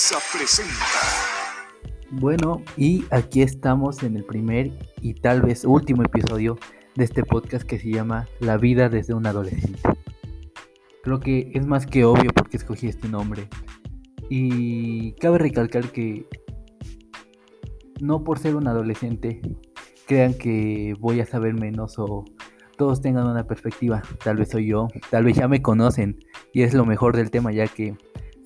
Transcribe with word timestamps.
Televisa 0.00 0.18
presenta. 0.32 0.84
Bueno, 2.10 2.62
y 2.76 3.04
aquí 3.10 3.42
estamos 3.42 4.02
en 4.02 4.16
el 4.16 4.24
primer 4.24 4.70
y 5.02 5.14
tal 5.14 5.42
vez 5.42 5.64
último 5.64 6.02
episodio 6.02 6.58
de 6.94 7.04
este 7.04 7.22
podcast 7.22 7.66
que 7.66 7.78
se 7.78 7.90
llama 7.90 8.26
La 8.38 8.56
vida 8.56 8.88
desde 8.88 9.12
un 9.14 9.26
adolescente. 9.26 9.80
Creo 11.02 11.20
que 11.20 11.50
es 11.54 11.66
más 11.66 11.86
que 11.86 12.04
obvio 12.04 12.30
porque 12.34 12.56
escogí 12.56 12.86
este 12.86 13.08
nombre. 13.08 13.48
Y 14.30 15.12
cabe 15.14 15.38
recalcar 15.38 15.90
que 15.92 16.26
no 18.00 18.24
por 18.24 18.38
ser 18.38 18.56
un 18.56 18.68
adolescente 18.68 19.42
crean 20.06 20.32
que 20.34 20.94
voy 20.98 21.20
a 21.20 21.26
saber 21.26 21.54
menos 21.54 21.98
o 21.98 22.24
todos 22.78 23.02
tengan 23.02 23.26
una 23.26 23.46
perspectiva. 23.46 24.02
Tal 24.24 24.36
vez 24.36 24.50
soy 24.50 24.68
yo, 24.68 24.88
tal 25.10 25.24
vez 25.24 25.36
ya 25.36 25.46
me 25.46 25.60
conocen 25.60 26.24
y 26.54 26.62
es 26.62 26.72
lo 26.72 26.86
mejor 26.86 27.16
del 27.16 27.30
tema 27.30 27.52
ya 27.52 27.66
que 27.66 27.96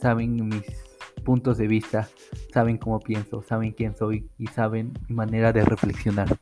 saben 0.00 0.48
mis 0.48 0.93
puntos 1.22 1.58
de 1.58 1.66
vista, 1.66 2.08
saben 2.52 2.78
cómo 2.78 3.00
pienso, 3.00 3.42
saben 3.42 3.72
quién 3.72 3.96
soy 3.96 4.28
y 4.38 4.46
saben 4.48 4.92
mi 5.08 5.14
manera 5.14 5.52
de 5.52 5.64
reflexionar. 5.64 6.38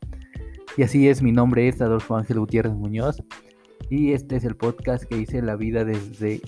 Y 0.75 0.83
así 0.83 1.07
es, 1.07 1.21
mi 1.21 1.31
nombre 1.31 1.67
es 1.67 1.81
Adolfo 1.81 2.15
Ángel 2.15 2.39
Gutiérrez 2.39 2.73
Muñoz 2.73 3.23
y 3.89 4.13
este 4.13 4.35
es 4.35 4.43
el 4.43 4.55
podcast 4.55 5.03
que 5.03 5.17
hice 5.17 5.41
la 5.41 5.55
vida 5.55 5.85
desde 5.85 6.41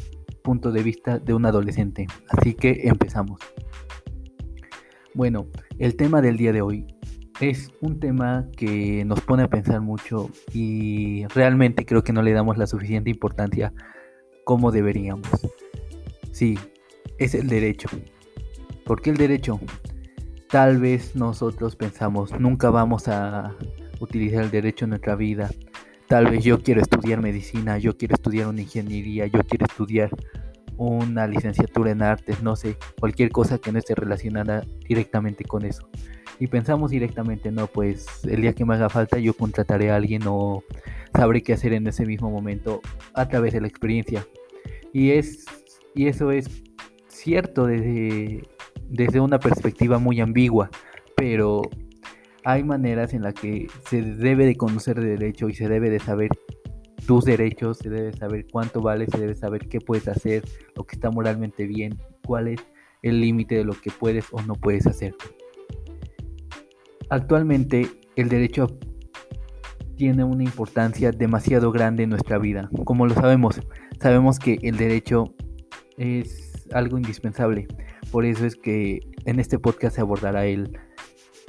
punto 0.46 0.72
de 0.72 0.84
vista 0.84 1.20
de 1.20 1.34
un 1.34 1.46
adolescente. 1.46 2.08
Así 2.30 2.54
que 2.54 2.82
empezamos. 2.84 3.42
Bueno, 5.14 5.48
el 5.80 5.96
tema 5.96 6.22
del 6.22 6.38
día 6.38 6.54
de 6.54 6.62
hoy 6.62 6.88
es 7.42 7.72
un 7.82 8.00
tema 8.00 8.48
que 8.56 9.04
nos 9.06 9.22
pone 9.22 9.44
a 9.44 9.50
pensar 9.50 9.82
mucho 9.82 10.30
y 10.54 11.26
realmente 11.28 11.86
creo 11.86 12.04
que 12.04 12.14
no 12.14 12.22
le 12.22 12.32
damos 12.32 12.58
la 12.58 12.68
suficiente 12.68 13.10
importancia 13.10 13.74
como 14.44 14.72
deberíamos. 14.72 15.28
Sí, 16.32 16.58
es 17.18 17.34
el 17.34 17.48
derecho. 17.48 17.90
¿Por 18.86 19.02
qué 19.02 19.10
el 19.10 19.18
derecho? 19.18 19.60
Tal 20.50 20.80
vez 20.80 21.16
nosotros 21.16 21.76
pensamos, 21.76 22.40
nunca 22.40 22.70
vamos 22.70 23.08
a 23.08 23.56
utilizar 24.00 24.44
el 24.44 24.52
derecho 24.52 24.86
en 24.86 24.92
nuestra 24.92 25.16
vida. 25.16 25.50
Tal 26.08 26.30
vez 26.30 26.44
yo 26.44 26.62
quiero 26.62 26.82
estudiar 26.82 27.22
medicina, 27.22 27.78
yo 27.80 27.98
quiero 27.98 28.14
estudiar 28.14 28.48
una 28.48 28.62
ingeniería, 28.62 29.26
yo 29.26 29.40
quiero 29.40 29.66
estudiar 29.66 30.10
una 30.78 31.26
licenciatura 31.26 31.92
en 31.92 32.04
artes, 32.04 32.44
no 32.44 32.56
sé, 32.56 32.78
cualquier 33.00 33.32
cosa 33.32 33.58
que 33.58 33.72
no 33.72 33.80
esté 33.80 33.96
relacionada 33.96 34.64
directamente 34.88 35.44
con 35.46 35.66
eso 35.66 35.90
y 36.40 36.48
pensamos 36.48 36.92
directamente, 36.92 37.52
no, 37.52 37.68
pues 37.68 38.06
el 38.26 38.42
día 38.42 38.54
que 38.54 38.66
me 38.66 38.76
haga 38.76 38.90
falta 38.90 39.18
yo 39.20 39.34
contrataré 39.34 39.92
a 39.92 39.96
alguien 39.96 40.24
o 40.28 40.64
sabré 41.16 41.42
qué 41.42 41.54
hacer 41.54 41.74
en 41.74 41.88
ese 41.88 42.06
mismo 42.06 42.30
momento 42.30 42.82
a 43.14 43.28
través 43.28 43.54
de 43.54 43.62
la 43.62 43.68
experiencia. 43.68 44.26
Y, 44.94 45.12
es, 45.12 45.46
y 45.94 46.08
eso 46.08 46.32
es 46.32 46.64
cierto 47.08 47.66
desde, 47.68 48.44
desde 48.90 49.20
una 49.20 49.40
perspectiva 49.40 50.00
muy 50.00 50.20
ambigua, 50.22 50.70
pero 51.16 51.62
hay 52.44 52.64
maneras 52.64 53.14
en 53.14 53.24
las 53.24 53.34
que 53.34 53.68
se 53.90 54.02
debe 54.02 54.46
de 54.46 54.56
conocer 54.56 55.00
de 55.00 55.08
derecho 55.18 55.50
y 55.50 55.56
se 55.56 55.68
debe 55.68 55.90
de 55.90 56.00
saber 56.00 56.30
tus 57.06 57.26
derechos, 57.26 57.78
se 57.78 57.90
debe 57.90 58.14
saber 58.14 58.46
cuánto 58.52 58.82
vale, 58.82 59.06
se 59.08 59.18
debe 59.18 59.36
saber 59.36 59.68
qué 59.68 59.80
puedes 59.80 60.08
hacer, 60.08 60.44
lo 60.76 60.86
que 60.86 60.96
está 60.96 61.12
moralmente 61.12 61.66
bien, 61.66 61.98
cuál 62.26 62.48
es 62.48 62.60
el 63.02 63.22
límite 63.22 63.56
de 63.56 63.64
lo 63.64 63.74
que 63.74 63.92
puedes 63.92 64.26
o 64.32 64.42
no 64.42 64.56
puedes 64.56 64.88
hacer. 64.88 65.16
Actualmente 67.10 67.88
el 68.16 68.30
derecho 68.30 68.78
tiene 69.96 70.24
una 70.24 70.44
importancia 70.44 71.12
demasiado 71.12 71.72
grande 71.72 72.04
en 72.04 72.10
nuestra 72.10 72.38
vida. 72.38 72.70
Como 72.84 73.06
lo 73.06 73.14
sabemos, 73.14 73.62
sabemos 74.00 74.40
que 74.40 74.60
el 74.62 74.78
derecho 74.78 75.34
es 75.98 76.68
algo 76.74 76.98
indispensable. 76.98 77.68
Por 78.16 78.24
eso 78.24 78.46
es 78.46 78.56
que 78.56 79.02
en 79.26 79.42
este 79.42 79.60
podcast 79.60 79.98
se 79.98 80.02
abordará 80.02 80.46
el, 80.46 80.80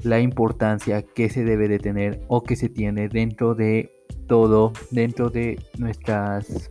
la 0.02 0.18
importancia 0.18 1.02
que 1.02 1.28
se 1.30 1.44
debe 1.44 1.68
de 1.68 1.78
tener 1.78 2.24
o 2.26 2.42
que 2.42 2.56
se 2.56 2.68
tiene 2.68 3.08
dentro 3.08 3.54
de 3.54 3.92
todo, 4.26 4.72
dentro 4.90 5.30
de 5.30 5.60
nuestras 5.78 6.68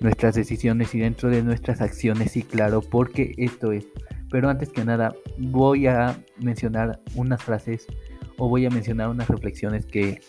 nuestras 0.00 0.34
decisiones 0.34 0.94
y 0.94 1.00
dentro 1.00 1.28
de 1.28 1.42
nuestras 1.42 1.82
acciones, 1.82 2.38
y 2.38 2.42
claro, 2.42 2.80
porque 2.80 3.34
esto 3.36 3.70
es 3.72 3.86
pero 4.30 4.48
antes 4.48 4.70
que 4.70 4.82
nada, 4.82 5.14
voy 5.36 5.86
a 5.86 6.18
mencionar 6.38 7.00
unas 7.14 7.42
frases 7.42 7.86
o 8.38 8.48
voy 8.48 8.64
a 8.64 8.70
mencionar 8.70 9.10
unas 9.10 9.28
reflexiones 9.28 9.84
que, 9.84 10.22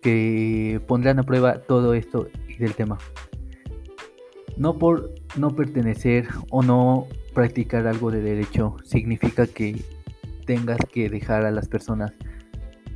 que 0.00 0.80
pondrán 0.86 1.18
a 1.18 1.24
prueba 1.24 1.62
todo 1.62 1.94
esto 1.94 2.28
y 2.48 2.58
del 2.58 2.76
tema. 2.76 2.96
No 4.56 4.78
por 4.78 5.16
no 5.36 5.50
pertenecer 5.56 6.28
o 6.50 6.62
no 6.62 7.08
practicar 7.34 7.86
algo 7.86 8.10
de 8.10 8.20
derecho 8.20 8.76
significa 8.84 9.46
que 9.46 9.82
tengas 10.46 10.78
que 10.92 11.08
dejar 11.08 11.44
a 11.44 11.50
las 11.50 11.68
personas 11.68 12.12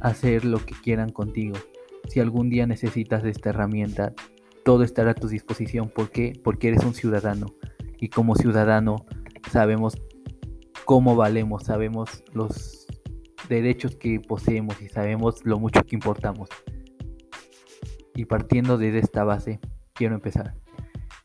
hacer 0.00 0.44
lo 0.44 0.58
que 0.58 0.74
quieran 0.74 1.10
contigo. 1.10 1.56
Si 2.08 2.20
algún 2.20 2.50
día 2.50 2.66
necesitas 2.66 3.24
esta 3.24 3.50
herramienta, 3.50 4.12
todo 4.64 4.82
estará 4.82 5.12
a 5.12 5.14
tu 5.14 5.28
disposición. 5.28 5.88
¿Por 5.88 6.10
qué? 6.10 6.32
Porque 6.42 6.68
eres 6.68 6.84
un 6.84 6.94
ciudadano. 6.94 7.46
Y 7.98 8.08
como 8.08 8.34
ciudadano 8.34 9.06
sabemos 9.50 9.94
cómo 10.84 11.16
valemos, 11.16 11.64
sabemos 11.64 12.24
los 12.32 12.86
derechos 13.48 13.96
que 13.96 14.20
poseemos 14.20 14.80
y 14.82 14.88
sabemos 14.88 15.44
lo 15.44 15.58
mucho 15.58 15.82
que 15.84 15.96
importamos. 15.96 16.48
Y 18.14 18.26
partiendo 18.26 18.78
de 18.78 18.98
esta 18.98 19.24
base, 19.24 19.60
quiero 19.92 20.14
empezar. 20.14 20.54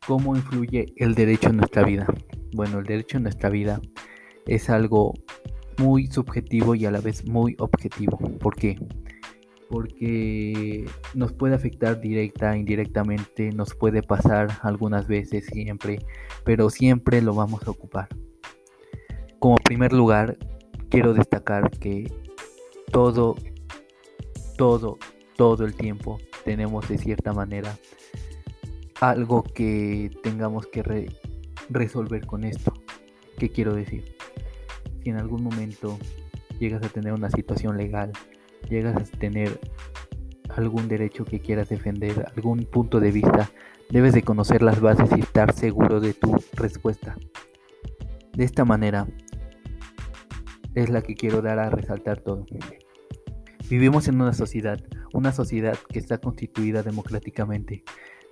¿Cómo 0.08 0.36
influye 0.36 0.94
el 0.96 1.16
derecho 1.16 1.50
en 1.50 1.58
nuestra 1.58 1.84
vida? 1.84 2.08
Bueno, 2.54 2.80
el 2.80 2.86
derecho 2.86 3.18
en 3.18 3.24
nuestra 3.24 3.50
vida 3.50 3.82
es 4.48 4.70
algo 4.70 5.14
muy 5.78 6.08
subjetivo 6.08 6.76
y 6.76 6.86
a 6.86 6.92
la 6.92 7.02
vez 7.02 7.26
muy 7.26 7.56
objetivo. 7.60 8.18
¿Por 8.40 8.56
qué? 8.56 8.78
Porque 9.70 10.86
nos 11.14 11.32
puede 11.34 11.56
afectar 11.56 12.02
directa, 12.02 12.58
indirectamente, 12.58 13.52
nos 13.52 13.76
puede 13.76 14.02
pasar 14.02 14.48
algunas 14.64 15.08
veces, 15.08 15.46
siempre, 15.46 16.00
pero 16.44 16.70
siempre 16.70 17.22
lo 17.22 17.34
vamos 17.36 17.66
a 17.68 17.72
ocupar. 17.72 18.10
Como 19.38 19.56
primer 19.58 19.94
lugar, 19.94 20.38
quiero 20.90 21.14
destacar 21.14 21.70
que 21.70 22.12
todo, 22.92 23.36
todo, 24.58 24.98
todo 25.38 25.66
el 25.66 25.76
tiempo 25.76 26.18
tenemos 26.44 26.90
de 26.90 26.98
cierta 26.98 27.32
manera 27.32 27.78
algo 29.00 29.44
que 29.44 30.12
tengamos 30.24 30.66
que 30.68 30.84
resolver 31.70 32.26
con 32.26 32.44
esto. 32.44 32.74
¿Qué 33.38 33.50
quiero 33.50 33.74
decir? 33.74 34.16
Si 35.04 35.10
en 35.10 35.18
algún 35.18 35.44
momento 35.44 35.98
llegas 36.60 36.84
a 36.84 36.90
tener 36.90 37.14
una 37.14 37.30
situación 37.30 37.78
legal, 37.78 38.12
llegas 38.70 38.96
a 38.98 39.18
tener 39.18 39.60
algún 40.56 40.88
derecho 40.88 41.26
que 41.26 41.40
quieras 41.40 41.70
defender, 41.70 42.26
algún 42.36 42.66
punto 42.66 43.00
de 43.00 43.12
vista, 43.12 43.50
debes 43.90 44.14
de 44.14 44.24
conocer 44.24 44.62
las 44.62 44.82
bases 44.82 45.10
y 45.16 45.22
estar 45.22 45.54
seguro 45.54 46.00
de 46.00 46.14
tu 46.14 46.36
respuesta. 46.54 47.16
De 48.34 48.44
esta 48.44 48.66
manera, 48.66 49.08
es 50.76 50.90
la 50.90 51.02
que 51.02 51.16
quiero 51.16 51.42
dar 51.42 51.60
a 51.60 51.70
resaltar 51.70 52.20
todo. 52.22 52.46
Vivimos 53.70 54.08
en 54.08 54.22
una 54.22 54.34
sociedad, 54.34 54.80
una 55.14 55.32
sociedad 55.32 55.78
que 55.92 56.00
está 56.00 56.20
constituida 56.20 56.84
democráticamente. 56.84 57.84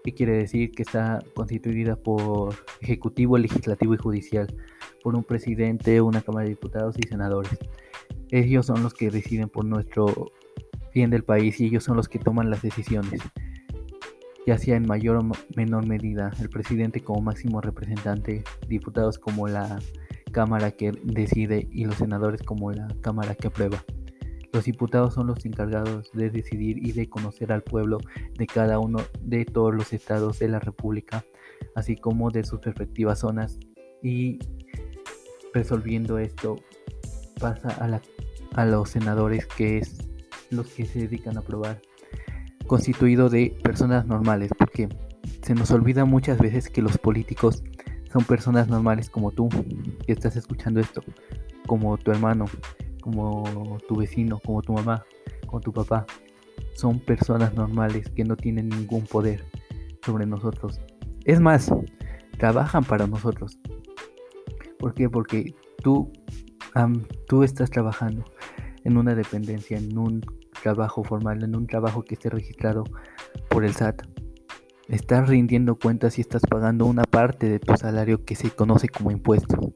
¿Qué 0.07 0.13
quiere 0.13 0.37
decir? 0.37 0.71
Que 0.71 0.83
está 0.83 1.19
constituida 1.35 1.97
por 1.97 2.55
ejecutivo, 2.79 3.37
legislativo 3.37 3.93
y 3.93 3.97
judicial, 3.97 4.47
por 5.03 5.17
un 5.17 5.23
presidente, 5.25 5.99
una 5.99 6.21
cámara 6.21 6.45
de 6.45 6.51
diputados 6.51 6.95
y 6.97 7.05
senadores. 7.05 7.59
Ellos 8.31 8.65
son 8.65 8.83
los 8.83 8.93
que 8.93 9.11
deciden 9.11 9.49
por 9.49 9.65
nuestro 9.65 10.31
bien 10.93 11.09
del 11.09 11.25
país 11.25 11.59
y 11.59 11.65
ellos 11.65 11.83
son 11.83 11.97
los 11.97 12.07
que 12.07 12.19
toman 12.19 12.49
las 12.49 12.61
decisiones, 12.61 13.19
ya 14.45 14.57
sea 14.57 14.77
en 14.77 14.87
mayor 14.87 15.17
o 15.17 15.29
menor 15.57 15.85
medida 15.85 16.31
el 16.39 16.47
presidente 16.47 17.01
como 17.01 17.21
máximo 17.21 17.59
representante, 17.59 18.45
diputados 18.69 19.19
como 19.19 19.49
la 19.49 19.77
Cámara 20.31 20.71
que 20.71 20.93
decide 21.03 21.67
y 21.69 21.83
los 21.83 21.95
senadores 21.95 22.43
como 22.43 22.71
la 22.71 22.87
Cámara 23.01 23.35
que 23.35 23.47
aprueba. 23.47 23.83
Los 24.53 24.65
diputados 24.65 25.13
son 25.13 25.27
los 25.27 25.45
encargados 25.45 26.11
de 26.13 26.29
decidir 26.29 26.85
y 26.85 26.93
de 26.93 27.09
conocer 27.09 27.51
al 27.51 27.63
pueblo 27.63 27.99
de 28.37 28.47
cada 28.47 28.79
uno 28.79 28.99
de 29.21 29.45
todos 29.45 29.73
los 29.73 29.93
estados 29.93 30.39
de 30.39 30.47
la 30.47 30.59
República, 30.59 31.25
así 31.75 31.95
como 31.95 32.31
de 32.31 32.43
sus 32.43 32.61
respectivas 32.61 33.19
zonas. 33.19 33.59
Y 34.01 34.39
resolviendo 35.53 36.17
esto 36.17 36.57
pasa 37.39 37.69
a, 37.69 38.61
a 38.61 38.65
los 38.65 38.89
senadores 38.89 39.45
que 39.45 39.79
es 39.79 39.97
los 40.49 40.67
que 40.67 40.85
se 40.85 40.99
dedican 40.99 41.37
a 41.37 41.41
aprobar, 41.41 41.81
constituido 42.67 43.29
de 43.29 43.55
personas 43.63 44.05
normales, 44.05 44.51
porque 44.57 44.89
se 45.41 45.55
nos 45.55 45.71
olvida 45.71 46.05
muchas 46.05 46.37
veces 46.39 46.69
que 46.69 46.81
los 46.81 46.97
políticos 46.97 47.63
son 48.11 48.23
personas 48.23 48.67
normales 48.67 49.09
como 49.09 49.31
tú, 49.31 49.49
que 50.05 50.11
estás 50.11 50.35
escuchando 50.35 50.79
esto, 50.79 51.03
como 51.65 51.97
tu 51.97 52.11
hermano, 52.11 52.45
como 53.07 53.77
tu 53.87 53.95
vecino, 53.95 54.37
como 54.39 54.61
tu 54.61 54.73
mamá, 54.73 55.05
como 55.45 55.61
tu 55.61 55.71
papá. 55.71 56.05
Son 56.73 56.99
personas 56.99 57.53
normales 57.53 58.09
que 58.09 58.25
no 58.25 58.35
tienen 58.35 58.67
ningún 58.67 59.05
poder 59.05 59.45
sobre 60.05 60.25
nosotros. 60.25 60.81
Es 61.23 61.39
más, 61.39 61.71
trabajan 62.37 62.83
para 62.83 63.07
nosotros. 63.07 63.57
¿Por 64.77 64.93
qué? 64.93 65.09
Porque 65.09 65.55
tú, 65.81 66.11
tú 67.27 67.43
estás 67.43 67.69
trabajando 67.69 68.25
en 68.83 68.97
una 68.97 69.15
dependencia, 69.15 69.77
en 69.77 69.97
un 69.97 70.21
trabajo 70.61 71.01
formal, 71.03 71.41
en 71.43 71.55
un 71.55 71.65
trabajo 71.65 72.03
que 72.03 72.15
esté 72.15 72.29
registrado 72.29 72.83
por 73.49 73.63
el 73.63 73.73
SAT. 73.73 74.01
Estás 74.89 75.27
rindiendo 75.27 75.75
cuentas 75.75 76.17
y 76.17 76.21
estás 76.21 76.43
pagando 76.49 76.85
una 76.85 77.03
parte 77.03 77.49
de 77.49 77.59
tu 77.59 77.75
salario 77.75 78.23
que 78.23 78.35
se 78.35 78.51
conoce 78.51 78.87
como 78.87 79.11
impuesto. 79.11 79.73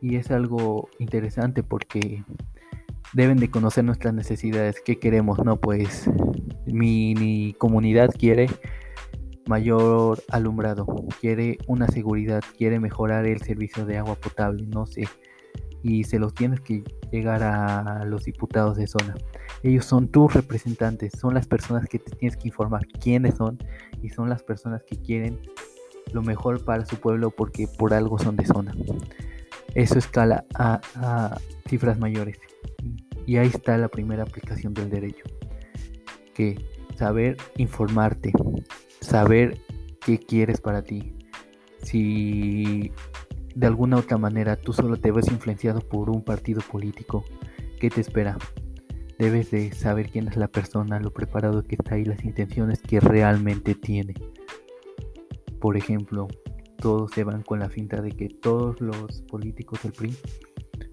Y 0.00 0.14
es 0.14 0.30
algo 0.30 0.88
interesante 1.00 1.64
porque 1.64 2.22
deben 3.12 3.38
de 3.38 3.50
conocer 3.50 3.84
nuestras 3.84 4.14
necesidades, 4.14 4.80
qué 4.84 4.98
queremos, 4.98 5.44
¿no? 5.44 5.56
Pues 5.56 6.08
mi, 6.66 7.54
comunidad 7.58 8.10
quiere 8.16 8.48
mayor 9.46 10.22
alumbrado, 10.28 10.86
quiere 11.20 11.58
una 11.66 11.88
seguridad, 11.88 12.44
quiere 12.56 12.78
mejorar 12.78 13.26
el 13.26 13.40
servicio 13.40 13.86
de 13.86 13.98
agua 13.98 14.14
potable, 14.14 14.66
no 14.66 14.86
sé. 14.86 15.08
Y 15.88 16.04
se 16.04 16.18
los 16.18 16.34
tienes 16.34 16.60
que 16.60 16.84
llegar 17.10 17.42
a 17.42 18.04
los 18.04 18.24
diputados 18.24 18.76
de 18.76 18.86
zona. 18.86 19.14
Ellos 19.62 19.86
son 19.86 20.08
tus 20.08 20.34
representantes, 20.34 21.12
son 21.18 21.32
las 21.32 21.46
personas 21.46 21.88
que 21.88 21.98
te 21.98 22.14
tienes 22.14 22.36
que 22.36 22.48
informar 22.48 22.86
quiénes 22.86 23.36
son 23.36 23.58
y 24.02 24.10
son 24.10 24.28
las 24.28 24.42
personas 24.42 24.82
que 24.84 24.96
quieren 24.96 25.40
lo 26.12 26.22
mejor 26.22 26.64
para 26.64 26.84
su 26.84 26.96
pueblo 26.96 27.30
porque 27.30 27.66
por 27.66 27.94
algo 27.94 28.18
son 28.18 28.36
de 28.36 28.44
zona. 28.44 28.74
Eso 29.74 29.98
escala 29.98 30.44
a, 30.54 31.38
cifras 31.68 31.98
mayores. 31.98 32.38
Y 33.26 33.36
ahí 33.36 33.48
está 33.48 33.76
la 33.78 33.88
primera 33.88 34.22
aplicación 34.22 34.74
del 34.74 34.90
derecho. 34.90 35.24
Que 36.34 36.64
saber 36.96 37.36
informarte, 37.56 38.32
saber 39.00 39.58
qué 40.04 40.18
quieres 40.18 40.60
para 40.60 40.82
ti. 40.82 41.14
Si 41.82 42.92
de 43.58 43.66
alguna 43.66 43.96
otra 43.96 44.18
manera 44.18 44.54
tú 44.54 44.72
solo 44.72 44.98
te 44.98 45.10
ves 45.10 45.26
influenciado 45.32 45.80
por 45.80 46.10
un 46.10 46.22
partido 46.22 46.60
político, 46.60 47.24
¿qué 47.80 47.90
te 47.90 48.00
espera? 48.00 48.38
Debes 49.18 49.50
de 49.50 49.72
saber 49.72 50.10
quién 50.10 50.28
es 50.28 50.36
la 50.36 50.46
persona, 50.46 51.00
lo 51.00 51.12
preparado 51.12 51.64
que 51.64 51.74
está 51.74 51.98
y 51.98 52.04
las 52.04 52.24
intenciones 52.24 52.80
que 52.80 53.00
realmente 53.00 53.74
tiene. 53.74 54.14
Por 55.60 55.76
ejemplo, 55.76 56.28
todos 56.76 57.10
se 57.10 57.24
van 57.24 57.42
con 57.42 57.58
la 57.58 57.68
finta 57.68 58.00
de 58.00 58.12
que 58.12 58.28
todos 58.28 58.80
los 58.80 59.22
políticos 59.22 59.82
del 59.82 59.90
PRI 59.90 60.16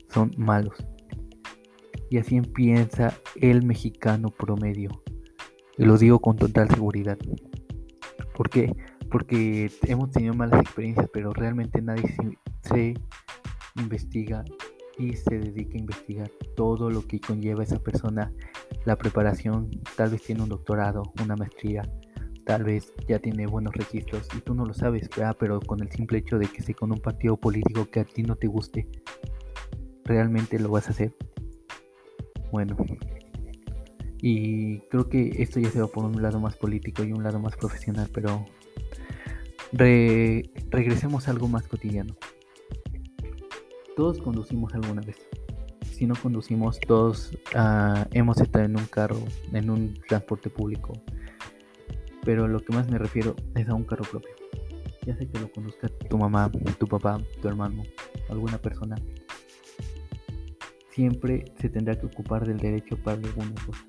son 0.09 0.31
malos. 0.35 0.75
Y 2.09 2.17
así 2.17 2.35
empieza 2.35 3.13
el 3.35 3.63
mexicano 3.63 4.29
promedio. 4.29 4.89
Y 5.77 5.85
lo 5.85 5.99
digo 5.99 6.17
con 6.17 6.35
total 6.35 6.67
seguridad. 6.71 7.19
¿Por 8.35 8.49
qué? 8.49 8.75
Porque 9.11 9.69
hemos 9.83 10.09
tenido 10.09 10.33
malas 10.33 10.61
experiencias, 10.61 11.07
pero 11.13 11.31
realmente 11.31 11.79
nadie 11.79 12.07
se, 12.07 12.39
investiga 13.75 14.43
y 14.97 15.13
se 15.15 15.39
dedica 15.39 15.75
a 15.75 15.79
investigar 15.79 16.31
todo 16.55 16.89
lo 16.89 17.05
que 17.05 17.19
conlleva 17.19 17.63
esa 17.63 17.79
persona, 17.79 18.31
la 18.85 18.95
preparación, 18.95 19.69
tal 19.97 20.11
vez 20.11 20.21
tiene 20.21 20.43
un 20.43 20.49
doctorado, 20.49 21.03
una 21.21 21.35
maestría, 21.35 21.81
tal 22.45 22.63
vez 22.63 22.93
ya 23.07 23.19
tiene 23.19 23.47
buenos 23.47 23.73
registros 23.73 24.27
y 24.35 24.39
tú 24.39 24.53
no 24.53 24.65
lo 24.65 24.73
sabes, 24.73 25.09
pero 25.39 25.59
con 25.59 25.81
el 25.81 25.91
simple 25.91 26.19
hecho 26.19 26.37
de 26.37 26.47
que 26.47 26.59
esté 26.59 26.73
con 26.73 26.91
un 26.91 26.99
partido 26.99 27.37
político 27.37 27.89
que 27.89 27.99
a 28.01 28.05
ti 28.05 28.23
no 28.23 28.35
te 28.35 28.47
guste, 28.47 28.87
realmente 30.03 30.59
lo 30.59 30.69
vas 30.69 30.87
a 30.87 30.91
hacer. 30.91 31.13
Bueno, 32.51 32.77
y 34.21 34.79
creo 34.89 35.09
que 35.09 35.41
esto 35.43 35.59
ya 35.59 35.69
se 35.69 35.81
va 35.81 35.87
por 35.87 36.05
un 36.05 36.21
lado 36.21 36.39
más 36.39 36.55
político 36.55 37.03
y 37.03 37.11
un 37.11 37.23
lado 37.23 37.39
más 37.39 37.57
profesional, 37.57 38.09
pero 38.13 38.45
regresemos 40.69 41.27
a 41.27 41.31
algo 41.31 41.49
más 41.49 41.67
cotidiano. 41.67 42.15
Todos 43.95 44.21
conducimos 44.21 44.73
alguna 44.73 45.01
vez. 45.01 45.17
Si 45.91 46.05
no 46.05 46.15
conducimos, 46.15 46.79
todos 46.79 47.37
ah, 47.55 48.07
hemos 48.11 48.39
estado 48.41 48.65
en 48.65 48.77
un 48.77 48.85
carro, 48.85 49.19
en 49.53 49.69
un 49.69 49.93
transporte 50.07 50.49
público. 50.49 50.93
Pero 52.23 52.47
lo 52.47 52.59
que 52.59 52.73
más 52.73 52.89
me 52.89 52.97
refiero 52.97 53.35
es 53.55 53.69
a 53.69 53.73
un 53.73 53.83
carro 53.83 54.03
propio. 54.03 54.31
Ya 55.05 55.15
sé 55.15 55.27
que 55.27 55.39
lo 55.39 55.51
conduzca 55.51 55.87
tu 55.87 56.17
mamá, 56.17 56.51
tu 56.79 56.87
papá, 56.87 57.21
tu 57.41 57.47
hermano, 57.47 57.83
alguna 58.29 58.57
persona 58.57 58.95
siempre 60.95 61.43
se 61.59 61.67
tendrá 61.67 61.99
que 61.99 62.05
ocupar 62.05 62.47
del 62.47 62.57
derecho 62.57 62.97
para 62.97 63.17
alguna 63.17 63.53
cosa. 63.65 63.85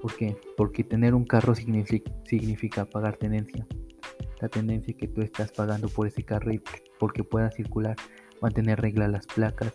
¿Por 0.00 0.16
qué? 0.16 0.36
Porque 0.56 0.82
tener 0.82 1.14
un 1.14 1.24
carro 1.24 1.54
significa, 1.54 2.86
pagar 2.86 3.16
tenencia. 3.16 3.66
La 4.40 4.48
tenencia 4.48 4.94
que 4.96 5.08
tú 5.08 5.20
estás 5.20 5.52
pagando 5.52 5.88
por 5.88 6.06
ese 6.06 6.22
carro 6.22 6.50
y 6.52 6.62
porque 6.98 7.22
pueda 7.22 7.50
circular, 7.50 7.96
mantener 8.40 8.80
reglas 8.80 9.10
las 9.10 9.26
placas, 9.26 9.72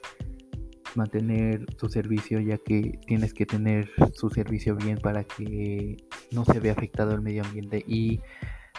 mantener 0.95 1.65
su 1.77 1.89
servicio 1.89 2.39
ya 2.39 2.57
que 2.57 3.00
tienes 3.06 3.33
que 3.33 3.45
tener 3.45 3.89
su 4.13 4.30
servicio 4.30 4.75
bien 4.75 4.98
para 4.98 5.24
que 5.24 5.98
no 6.31 6.45
se 6.45 6.60
vea 6.60 6.74
afectado 6.74 7.13
el 7.13 7.21
medio 7.21 7.44
ambiente 7.44 7.83
y 7.88 8.21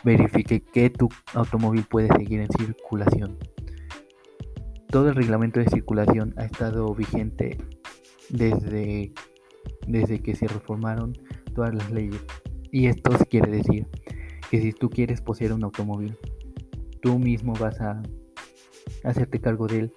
verifique 0.05 0.61
que 0.61 0.91
tu 0.91 1.09
automóvil 1.35 1.85
puede 1.85 2.09
seguir 2.09 2.41
en 2.41 2.49
circulación. 2.59 3.39
Todo 4.89 5.09
el 5.09 5.15
reglamento 5.17 5.61
de 5.61 5.69
circulación 5.69 6.35
ha 6.37 6.45
estado 6.45 6.95
vigente 6.95 7.59
desde, 8.29 9.13
desde 9.89 10.21
que 10.21 10.37
se 10.37 10.47
reformaron 10.47 11.15
todas 11.55 11.75
las 11.75 11.91
leyes. 11.91 12.23
Y 12.71 12.87
esto 12.87 13.11
quiere 13.31 13.51
decir 13.51 13.87
que 14.51 14.61
si 14.61 14.73
tú 14.73 14.91
quieres 14.91 15.21
poseer 15.21 15.53
un 15.53 15.65
automóvil, 15.65 16.17
tú 17.01 17.19
mismo 17.19 17.55
vas 17.55 17.81
a 17.81 18.03
hacerte 19.05 19.41
cargo 19.41 19.67
de 19.67 19.79
él 19.81 19.93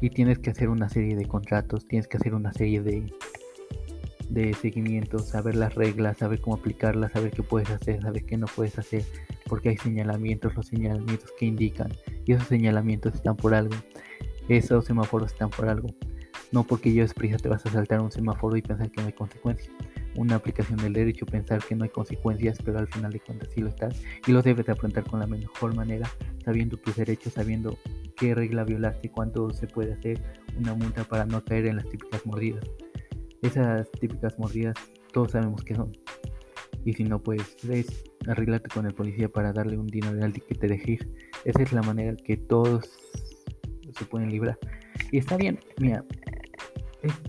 y 0.00 0.10
tienes 0.10 0.38
que 0.38 0.50
hacer 0.50 0.68
una 0.68 0.88
serie 0.88 1.16
de 1.16 1.26
contratos, 1.26 1.86
tienes 1.86 2.08
que 2.08 2.16
hacer 2.16 2.34
una 2.34 2.52
serie 2.52 2.80
de, 2.82 3.12
de 4.28 4.54
seguimientos, 4.54 5.28
saber 5.28 5.56
las 5.56 5.74
reglas, 5.74 6.18
saber 6.18 6.40
cómo 6.40 6.56
aplicarlas, 6.56 7.12
saber 7.12 7.30
qué 7.30 7.42
puedes 7.42 7.70
hacer, 7.70 8.02
saber 8.02 8.24
qué 8.24 8.36
no 8.36 8.46
puedes 8.46 8.78
hacer, 8.78 9.04
porque 9.46 9.70
hay 9.70 9.76
señalamientos, 9.76 10.54
los 10.54 10.66
señalamientos 10.66 11.30
que 11.38 11.46
indican, 11.46 11.92
y 12.24 12.32
esos 12.32 12.48
señalamientos 12.48 13.14
están 13.14 13.36
por 13.36 13.54
algo, 13.54 13.74
esos 14.48 14.84
semáforos 14.84 15.32
están 15.32 15.50
por 15.50 15.68
algo. 15.68 15.88
No 16.50 16.64
porque 16.64 16.92
yo 16.92 17.06
prisa 17.06 17.38
te 17.38 17.48
vas 17.48 17.64
a 17.64 17.70
saltar 17.70 18.02
un 18.02 18.12
semáforo 18.12 18.56
y 18.56 18.62
pensar 18.62 18.90
que 18.90 19.00
no 19.00 19.06
hay 19.06 19.14
consecuencias. 19.14 19.70
Una 20.16 20.34
aplicación 20.34 20.78
del 20.78 20.92
derecho, 20.92 21.24
pensar 21.24 21.64
que 21.64 21.74
no 21.74 21.84
hay 21.84 21.90
consecuencias, 21.90 22.58
pero 22.62 22.78
al 22.78 22.88
final 22.88 23.10
de 23.10 23.20
cuentas 23.20 23.48
sí 23.54 23.62
lo 23.62 23.68
estás. 23.68 24.02
Y 24.26 24.32
lo 24.32 24.42
debes 24.42 24.66
de 24.66 24.72
afrontar 24.72 25.04
con 25.04 25.20
la 25.20 25.26
mejor 25.26 25.74
manera, 25.74 26.06
sabiendo 26.44 26.76
tus 26.76 26.96
derechos, 26.96 27.32
sabiendo 27.32 27.78
qué 28.22 28.36
regla 28.36 28.62
violaste, 28.62 29.10
cuánto 29.10 29.50
se 29.50 29.66
puede 29.66 29.94
hacer 29.94 30.22
una 30.56 30.74
multa 30.74 31.02
para 31.02 31.26
no 31.26 31.44
caer 31.44 31.66
en 31.66 31.76
las 31.78 31.88
típicas 31.88 32.24
mordidas. 32.24 32.64
Esas 33.42 33.90
típicas 33.90 34.38
mordidas 34.38 34.76
todos 35.12 35.32
sabemos 35.32 35.64
que 35.64 35.74
son. 35.74 35.90
Y 36.84 36.92
si 36.92 37.02
no, 37.02 37.20
pues 37.20 37.56
es 37.68 38.04
arreglarte 38.28 38.68
con 38.72 38.86
el 38.86 38.94
policía 38.94 39.28
para 39.28 39.52
darle 39.52 39.76
un 39.76 39.88
dinero 39.88 40.24
al 40.24 40.32
que 40.32 40.54
te 40.54 40.68
deje. 40.68 41.00
Esa 41.44 41.62
es 41.62 41.72
la 41.72 41.82
manera 41.82 42.14
que 42.14 42.36
todos 42.36 42.96
se 43.98 44.04
pueden 44.04 44.30
librar. 44.30 44.56
Y 45.10 45.18
está 45.18 45.36
bien, 45.36 45.58
mira, 45.80 46.04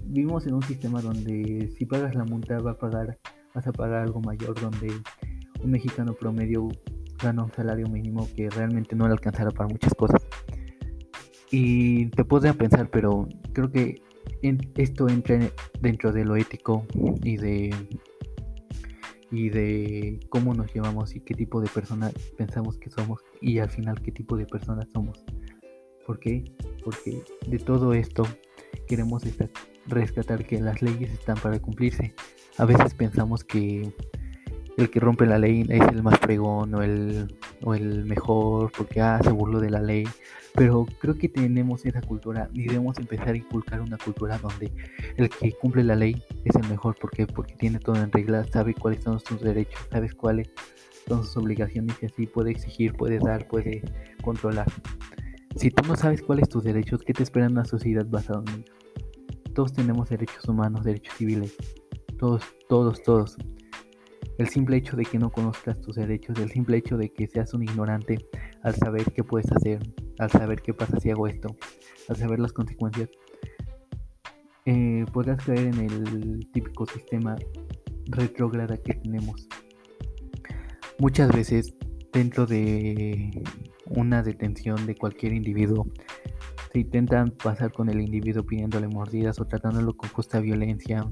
vivimos 0.04 0.46
en 0.46 0.54
un 0.54 0.62
sistema 0.62 1.02
donde 1.02 1.74
si 1.76 1.88
pagas 1.88 2.14
la 2.14 2.24
multa 2.24 2.60
va 2.60 2.72
a 2.72 2.78
pagar, 2.78 3.18
vas 3.56 3.66
a 3.66 3.72
pagar 3.72 4.04
algo 4.04 4.22
mayor, 4.22 4.62
donde 4.62 4.94
un 5.60 5.72
mexicano 5.72 6.14
promedio 6.14 6.68
gana 7.20 7.46
un 7.46 7.52
salario 7.52 7.88
mínimo 7.88 8.30
que 8.36 8.48
realmente 8.52 8.96
no 8.96 9.08
le 9.08 9.14
alcanzará 9.14 9.50
para 9.50 9.70
muchas 9.70 9.96
cosas. 9.96 10.22
Y 11.56 12.08
te 12.08 12.26
puedes 12.26 12.56
pensar, 12.56 12.90
pero 12.90 13.30
creo 13.54 13.72
que 13.72 14.02
esto 14.76 15.08
entra 15.08 15.40
dentro 15.80 16.12
de 16.12 16.26
lo 16.26 16.36
ético 16.36 16.84
y 17.22 17.38
de 17.38 17.70
y 19.30 19.50
de 19.50 20.20
cómo 20.30 20.56
nos 20.56 20.74
llevamos 20.74 21.16
y 21.16 21.20
qué 21.20 21.36
tipo 21.36 21.62
de 21.62 21.68
personas 21.68 22.12
pensamos 22.40 22.80
que 22.80 22.90
somos 22.90 23.20
y 23.40 23.60
al 23.60 23.70
final 23.70 24.02
qué 24.02 24.12
tipo 24.12 24.36
de 24.36 24.48
personas 24.48 24.88
somos. 24.92 25.24
¿Por 26.08 26.20
qué? 26.20 26.44
Porque 26.84 27.22
de 27.46 27.60
todo 27.60 27.94
esto 27.94 28.24
queremos 28.88 29.22
rescatar 29.86 30.48
que 30.48 30.60
las 30.60 30.82
leyes 30.82 31.12
están 31.12 31.38
para 31.38 31.60
cumplirse. 31.60 32.16
A 32.58 32.66
veces 32.66 32.96
pensamos 32.96 33.44
que 33.44 33.94
el 34.78 34.90
que 34.90 35.00
rompe 35.00 35.28
la 35.28 35.38
ley 35.38 35.68
es 35.70 35.88
el 35.90 36.02
más 36.02 36.18
fregón 36.18 36.74
o 36.74 36.82
el, 36.82 37.28
o 37.64 37.74
el 37.74 38.06
mejor 38.06 38.72
porque 38.76 39.02
ah, 39.02 39.20
se 39.24 39.32
de 39.32 39.70
la 39.70 39.82
ley. 39.82 40.06
Pero 40.56 40.86
creo 41.00 41.18
que 41.18 41.30
tenemos 41.30 41.86
esa 41.86 42.02
cultura 42.02 42.50
y 42.54 42.64
debemos 42.64 42.98
empezar 43.00 43.30
a 43.30 43.38
inculcar 43.38 43.82
una 43.82 43.98
cultura 43.98 44.38
donde 44.38 44.72
el 45.18 45.30
que 45.30 45.52
cumple 45.54 45.84
la 45.84 45.96
ley 45.96 46.22
es 46.46 46.56
el 46.56 46.68
mejor. 46.70 46.96
¿Por 46.96 47.12
Porque 47.34 47.56
tiene 47.56 47.80
todo 47.80 47.96
en 47.96 48.12
regla, 48.12 48.44
sabe 48.46 48.74
cuáles 48.74 49.04
son 49.04 49.20
sus 49.20 49.42
derechos, 49.42 49.80
sabes 49.92 50.14
cuáles 50.14 50.50
son 51.08 51.24
sus 51.24 51.38
obligaciones 51.38 51.96
y 52.02 52.06
así 52.06 52.28
puede 52.28 52.52
exigir, 52.52 52.94
puede 52.94 53.20
dar, 53.20 53.48
puede 53.48 53.82
controlar. 54.22 54.68
Si 55.56 55.70
tú 55.70 55.88
no 55.88 55.96
sabes 55.96 56.22
cuáles 56.22 56.50
tus 56.50 56.64
derechos, 56.64 57.02
¿qué 57.04 57.14
te 57.14 57.24
espera 57.24 57.46
en 57.46 57.54
una 57.54 57.66
sociedad 57.66 58.06
basada 58.08 58.44
en 58.48 58.62
ellos? 58.62 58.76
Todos 59.54 59.74
tenemos 59.74 60.10
derechos 60.10 60.48
humanos, 60.48 60.84
derechos 60.84 61.16
civiles. 61.16 61.56
Todos, 62.18 62.44
todos, 62.68 63.04
todos. 63.04 63.38
El 64.38 64.50
simple 64.50 64.78
hecho 64.78 64.96
de 64.96 65.06
que 65.06 65.20
no 65.20 65.32
conozcas 65.32 65.80
tus 65.82 65.96
derechos, 65.96 66.38
el 66.40 66.50
simple 66.50 66.78
hecho 66.78 66.98
de 66.98 67.12
que 67.12 67.28
seas 67.28 67.54
un 67.54 67.64
ignorante 67.64 68.18
al 68.64 68.76
saber 68.76 69.12
qué 69.14 69.24
puedes 69.24 69.52
hacer, 69.52 69.80
al 70.20 70.32
saber 70.32 70.62
qué 70.62 70.74
pasa 70.74 71.00
si 71.00 71.12
hago 71.12 71.28
esto, 71.28 71.56
al 72.10 72.16
saber 72.16 72.40
las 72.40 72.54
consecuencias, 72.54 73.10
eh, 74.66 75.06
podrás 75.12 75.44
caer 75.46 75.68
en 75.68 75.80
el 75.80 76.48
típico 76.52 76.86
sistema 76.86 77.36
retrógrada 78.06 78.78
que 78.78 78.94
tenemos. 78.96 79.48
Muchas 81.00 81.32
veces 81.32 81.76
dentro 82.14 82.46
de 82.46 83.44
una 83.88 84.24
detención 84.24 84.86
de 84.86 84.96
cualquier 84.96 85.34
individuo, 85.34 85.88
se 86.72 86.80
intentan 86.80 87.32
pasar 87.32 87.72
con 87.72 87.90
el 87.90 88.02
individuo 88.02 88.44
pidiéndole 88.44 88.88
mordidas 88.88 89.40
o 89.40 89.46
tratándolo 89.46 89.96
con 89.98 90.10
justa 90.10 90.40
violencia, 90.40 91.06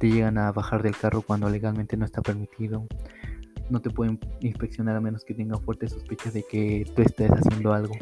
te 0.00 0.08
llegan 0.08 0.38
a 0.38 0.50
bajar 0.50 0.82
del 0.82 0.96
carro 0.96 1.20
cuando 1.20 1.48
legalmente 1.50 1.94
no 1.98 2.06
está 2.06 2.22
permitido, 2.22 2.86
no 3.68 3.82
te 3.82 3.90
pueden 3.90 4.18
inspeccionar 4.40 4.96
a 4.96 5.00
menos 5.00 5.24
que 5.24 5.34
tengan 5.34 5.60
fuertes 5.60 5.92
sospechas 5.92 6.32
de 6.32 6.42
que 6.42 6.90
tú 6.96 7.02
estés 7.02 7.30
haciendo 7.30 7.74
algo. 7.74 7.94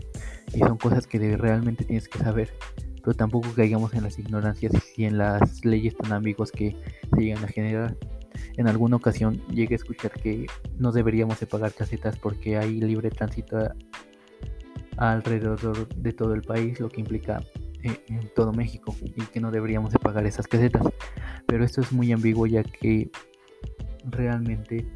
Y 0.55 0.61
son 0.61 0.79
cosas 0.79 1.09
que 1.09 1.37
realmente 1.37 1.85
tienes 1.85 2.09
que 2.09 2.19
saber. 2.19 2.55
Pero 3.03 3.15
tampoco 3.15 3.49
caigamos 3.55 3.93
en 3.95 4.05
las 4.05 4.17
ignorancias 4.19 4.73
y 4.97 5.05
en 5.05 5.19
las 5.19 5.65
leyes 5.65 5.97
tan 5.97 6.13
ambiguas 6.13 6.53
que 6.53 6.77
se 7.15 7.21
llegan 7.21 7.45
a 7.45 7.49
generar. 7.49 7.97
En 8.57 8.69
alguna 8.69 8.97
ocasión 8.97 9.43
llegué 9.49 9.75
a 9.75 9.77
escuchar 9.77 10.13
que 10.13 10.47
no 10.79 10.93
deberíamos 10.93 11.41
de 11.41 11.47
pagar 11.47 11.73
casetas 11.73 12.17
porque 12.17 12.57
hay 12.57 12.81
libre 12.81 13.11
tránsito 13.11 13.59
alrededor 14.97 15.89
de 15.89 16.13
todo 16.13 16.35
el 16.35 16.43
país, 16.43 16.79
lo 16.79 16.89
que 16.89 17.01
implica 17.01 17.43
en 18.09 18.33
todo 18.35 18.53
México 18.53 18.95
y 19.03 19.23
que 19.27 19.41
no 19.41 19.51
deberíamos 19.51 19.93
de 19.93 19.99
pagar 19.99 20.27
esas 20.27 20.47
casetas. 20.47 20.83
Pero 21.47 21.65
esto 21.65 21.81
es 21.81 21.93
muy 21.93 22.13
ambiguo 22.13 22.47
ya 22.47 22.63
que 22.63 23.11
realmente 24.05 24.87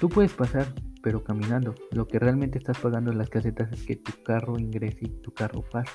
tú 0.00 0.08
puedes 0.08 0.32
pasar 0.32 0.66
pero 1.02 1.22
caminando. 1.22 1.74
Lo 1.90 2.06
que 2.06 2.18
realmente 2.18 2.58
estás 2.58 2.78
pagando 2.78 3.10
en 3.10 3.18
las 3.18 3.28
casetas 3.28 3.70
es 3.72 3.84
que 3.84 3.96
tu 3.96 4.12
carro 4.22 4.58
ingrese 4.58 5.00
y 5.06 5.08
tu 5.20 5.32
carro 5.32 5.62
pase. 5.62 5.92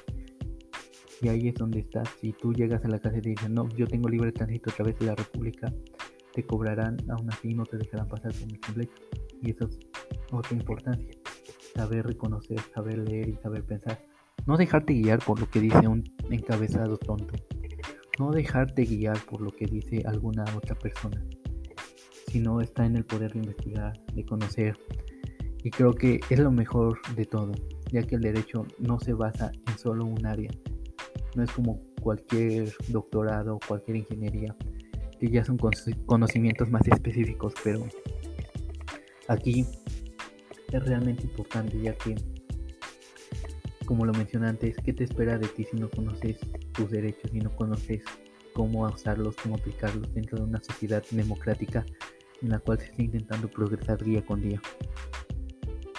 Y 1.22 1.29
ahí 1.29 1.48
es 1.48 1.55
donde 1.55 1.79
estás. 1.79 2.10
Si 2.22 2.34
tú 2.34 2.53
llegas 2.53 2.84
a 2.86 2.89
la 2.89 3.00
caseta 3.00 3.29
y 3.29 3.31
dices, 3.31 3.50
no, 3.50 3.67
yo 3.69 3.88
tengo 3.88 4.07
libre 4.10 4.31
tránsito 4.31 4.69
a 4.69 4.74
través 4.74 5.00
de 5.00 5.07
la 5.07 5.15
República, 5.15 5.74
te 6.34 6.43
cobrarán, 6.43 6.98
aún 7.10 7.31
así 7.31 7.55
no 7.55 7.65
te 7.65 7.77
dejarán 7.77 8.07
pasar 8.07 8.34
con 8.38 8.51
el 8.51 8.60
completo. 8.60 8.93
Y 9.41 9.51
eso 9.51 9.65
es 9.65 9.79
otra 10.31 10.55
importancia. 10.55 11.12
Saber 11.74 12.05
reconocer, 12.05 12.60
saber 12.74 13.00
leer 13.00 13.29
y 13.29 13.36
saber 13.36 13.63
pensar. 13.63 14.00
No 14.48 14.58
dejarte 14.58 14.94
guiar 14.94 15.20
por 15.20 15.39
lo 15.39 15.50
que 15.50 15.60
dice 15.60 15.88
un 15.88 16.04
encabezado 16.30 16.98
tonto. 16.98 17.36
No 18.18 18.32
dejarte 18.32 18.86
guiar 18.86 19.20
por 19.30 19.42
lo 19.42 19.51
que 19.51 19.66
dice 19.66 20.04
alguna 20.06 20.46
otra 20.56 20.74
persona. 20.74 21.22
Sino 22.27 22.62
está 22.62 22.86
en 22.86 22.96
el 22.96 23.06
poder 23.06 23.34
de 23.34 23.39
investigar, 23.39 23.94
de 24.13 24.25
conocer. 24.25 24.77
Y 25.63 25.70
creo 25.70 25.94
que 25.94 26.22
es 26.30 26.39
lo 26.39 26.51
mejor 26.51 26.98
de 27.16 27.25
todo, 27.25 27.51
ya 27.92 28.04
que 28.04 28.16
el 28.16 28.22
derecho 28.22 28.66
no 28.80 29.00
se 29.00 29.13
basa 29.13 29.51
en 29.68 29.77
solo 29.77 30.06
un 30.06 30.25
área. 30.25 30.50
No 31.36 31.44
es 31.44 31.51
como 31.51 31.82
cualquier 32.01 32.74
doctorado 32.88 33.56
o 33.56 33.60
cualquier 33.68 33.98
ingeniería 33.98 34.56
que 35.20 35.30
ya 35.30 35.44
son 35.44 35.58
conocimientos 36.06 36.70
más 36.70 36.88
específicos, 36.88 37.54
pero 37.63 37.86
aquí 39.27 39.66
es 40.72 40.86
realmente 40.86 41.24
importante 41.24 41.80
ya 41.82 41.94
que, 41.96 42.16
como 43.88 44.06
lo 44.06 44.13
mencioné 44.13 44.50
antes, 44.50 44.75
¿qué 44.84 44.94
te 44.94 45.06
espera 45.06 45.39
de 45.39 45.48
ti 45.48 45.63
si 45.63 45.77
no 45.77 45.89
conoces 45.89 46.38
tus 46.74 46.91
derechos, 46.91 47.34
y 47.34 47.39
no 47.39 47.56
conoces 47.56 48.03
cómo 48.53 48.82
usarlos, 48.82 49.36
cómo 49.41 49.56
aplicarlos 49.56 50.13
dentro 50.13 50.38
de 50.38 50.44
una 50.44 50.62
sociedad 50.62 51.03
democrática 51.10 51.86
en 52.41 52.50
la 52.50 52.60
cual 52.60 52.77
se 52.77 52.86
está 52.86 53.01
intentando 53.01 53.50
progresar 53.50 54.03
día 54.03 54.24
con 54.24 54.41
día? 54.41 54.62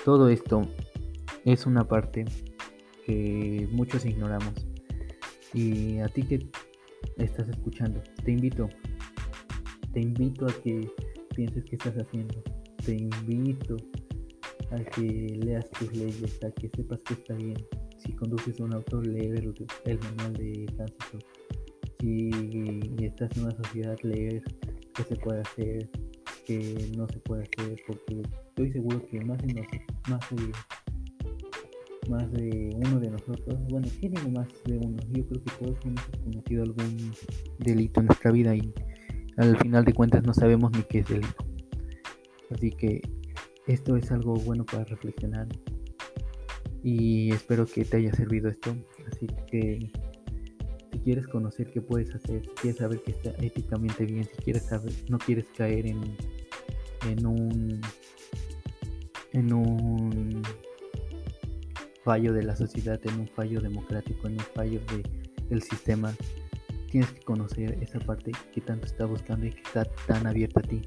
Todo 0.04 0.28
esto 0.28 0.62
es 1.44 1.66
una 1.66 1.88
parte 1.88 2.26
que 3.04 3.66
muchos 3.72 4.04
ignoramos. 4.04 4.52
Y 5.54 5.98
a 5.98 6.08
ti 6.08 6.22
que 6.22 6.46
estás 7.16 7.48
escuchando, 7.48 8.02
te 8.22 8.32
invito 8.32 8.68
te 9.92 10.00
invito 10.00 10.46
a 10.46 10.52
que 10.62 10.88
pienses 11.34 11.64
qué 11.64 11.76
estás 11.76 11.94
haciendo. 11.94 12.42
Te 12.84 12.94
invito 12.94 13.76
a 14.70 14.76
que 14.76 15.02
leas 15.42 15.68
tus 15.70 15.92
leyes, 15.92 16.42
a 16.44 16.50
que 16.50 16.68
sepas 16.68 17.00
que 17.00 17.14
está 17.14 17.34
bien. 17.34 17.56
Si 17.98 18.12
conduces 18.12 18.60
un 18.60 18.74
auto, 18.74 19.00
leer 19.02 19.44
el, 19.84 19.98
manual 19.98 20.32
de 20.34 20.66
tránsito. 20.76 21.18
Si 22.00 22.30
estás 23.02 23.36
en 23.36 23.44
una 23.44 23.56
sociedad, 23.56 23.96
leer 24.02 24.42
qué 24.94 25.02
se 25.02 25.16
puede 25.16 25.40
hacer, 25.40 25.90
qué 26.46 26.90
no 26.96 27.08
se 27.08 27.18
puede 27.20 27.42
hacer, 27.42 27.80
porque 27.86 28.22
estoy 28.48 28.72
seguro 28.72 29.04
que 29.06 29.20
más 29.24 29.38
de, 29.38 29.66
más 30.08 30.30
de, 30.30 30.52
más 32.08 32.32
de 32.32 32.70
uno 32.76 33.00
de 33.00 33.10
nosotros, 33.10 33.58
bueno, 33.68 33.88
tiene 34.00 34.20
más 34.30 34.48
de 34.64 34.78
uno, 34.78 34.96
yo 35.10 35.26
creo 35.26 35.42
que 35.42 35.52
todos 35.58 35.78
hemos 35.84 36.02
cometido 36.22 36.62
algún 36.62 37.12
delito 37.58 38.00
en 38.00 38.06
nuestra 38.06 38.30
vida 38.30 38.54
y 38.54 38.72
al 39.36 39.56
final 39.58 39.84
de 39.84 39.92
cuentas 39.92 40.24
no 40.24 40.34
sabemos 40.34 40.70
ni 40.72 40.82
qué 40.82 41.00
es 41.00 41.08
delito. 41.08 41.44
Así 42.50 42.70
que 42.70 43.02
esto 43.68 43.96
es 43.96 44.10
algo 44.10 44.34
bueno 44.34 44.64
para 44.64 44.84
reflexionar. 44.84 45.46
Y 46.82 47.32
espero 47.32 47.66
que 47.66 47.84
te 47.84 47.98
haya 47.98 48.12
servido 48.12 48.48
esto. 48.48 48.74
Así 49.10 49.26
que 49.46 49.90
si 50.92 50.98
quieres 51.00 51.26
conocer 51.28 51.70
qué 51.70 51.80
puedes 51.80 52.14
hacer, 52.14 52.42
si 52.42 52.54
quieres 52.54 52.78
saber 52.78 53.02
que 53.02 53.12
está 53.12 53.30
éticamente 53.40 54.04
bien, 54.04 54.24
si 54.24 54.42
quieres 54.42 54.64
saber, 54.64 54.92
no 55.08 55.18
quieres 55.18 55.46
caer 55.56 55.86
en, 55.86 56.00
en 57.06 57.26
un 57.26 57.80
en 59.32 59.52
un 59.52 60.42
fallo 62.02 62.32
de 62.32 62.42
la 62.42 62.56
sociedad, 62.56 62.98
en 63.04 63.20
un 63.20 63.28
fallo 63.28 63.60
democrático, 63.60 64.26
en 64.26 64.34
un 64.34 64.46
fallo 64.54 64.80
de, 64.86 65.02
del 65.48 65.62
sistema 65.62 66.14
tienes 66.90 67.12
que 67.12 67.20
conocer 67.20 67.78
esa 67.82 67.98
parte 68.00 68.32
que 68.52 68.60
tanto 68.60 68.86
está 68.86 69.04
buscando 69.04 69.46
y 69.46 69.52
que 69.52 69.60
está 69.60 69.84
tan 70.06 70.26
abierta 70.26 70.60
a 70.60 70.62
ti. 70.62 70.82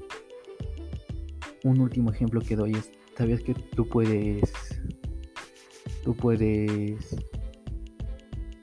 Un 1.64 1.80
último 1.80 2.10
ejemplo 2.10 2.40
que 2.40 2.56
doy 2.56 2.72
es, 2.72 2.90
¿sabías 3.16 3.40
que 3.40 3.54
tú 3.54 3.88
puedes, 3.88 4.52
tú 6.04 6.14
puedes 6.14 7.16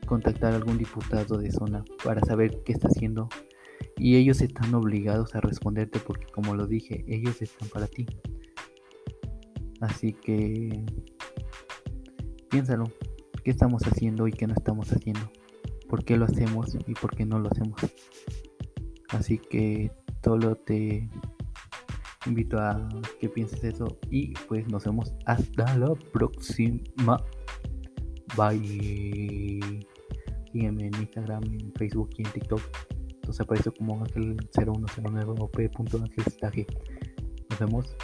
contactar 0.06 0.53
a 0.53 0.58
algún 0.58 0.77
diputado 0.77 1.38
de 1.38 1.51
zona 1.51 1.84
para 2.03 2.22
saber 2.22 2.62
qué 2.63 2.74
está 2.74 2.88
haciendo? 2.88 3.29
Y 3.98 4.15
ellos 4.15 4.41
están 4.41 4.74
obligados 4.74 5.36
a 5.36 5.41
responderte 5.41 6.00
porque 6.00 6.25
como 6.27 6.56
lo 6.56 6.68
dije, 6.68 7.06
ellos 7.08 7.41
están 7.41 7.70
para 7.70 7.88
ti. 7.88 8.06
Así 9.82 10.13
que 10.13 10.86
piénsalo, 12.50 12.86
¿qué 13.44 13.51
estamos 13.51 13.84
haciendo 13.84 14.27
y 14.27 14.32
qué 14.32 14.48
no 14.48 14.53
estamos 14.53 14.91
haciendo? 14.91 15.29
por 15.89 16.06
qué 16.06 16.15
lo 16.15 16.25
hacemos 16.25 16.77
y 16.88 16.94
por 16.94 17.15
qué 17.15 17.25
no 17.25 17.39
lo 17.39 17.50
hacemos. 17.50 17.82
Así 19.10 19.39
que 19.39 19.91
solo 20.24 20.56
te 20.56 21.10
invito 22.25 22.59
a 22.59 22.88
que 23.19 23.29
pienses 23.29 23.63
eso 23.63 23.97
y 24.09 24.33
pues 24.47 24.67
nos 24.67 24.85
vemos 24.85 25.13
hasta 25.25 25.77
la 25.77 25.93
próxima. 26.11 27.23
Bye. 28.35 29.85
Sígueme 30.51 30.88
en 30.88 30.95
Instagram, 30.95 31.43
en 31.43 31.73
Facebook 31.73 32.09
y 32.17 32.25
en 32.25 32.31
TikTok. 32.33 32.61
Entonces 33.15 33.41
aparece 33.41 33.71
como 33.71 33.99
Ángel 33.99 34.35
0109 34.53 35.35
o 35.39 35.51
P.Ángel 35.51 36.67
Nos 37.49 37.59
vemos. 37.59 37.95